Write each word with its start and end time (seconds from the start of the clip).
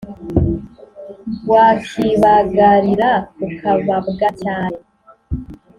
wakibagarira 1.51 3.11
ukababwa 3.47 4.27
cyane 4.41 4.77